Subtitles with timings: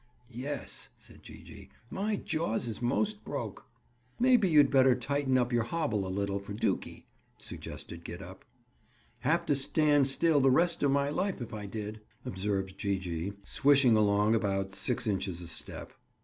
[0.33, 3.67] "Yes," said Gee gee, "my jaws is most broke."
[4.19, 7.05] "Maybe you'd better tighten up your hobble a little for dukie,"
[7.37, 8.43] suggested Gid up.
[9.19, 13.33] "Have to stand still the rest of my life if I did," observed Gee gee,
[13.45, 15.93] swishing along about six inches a step.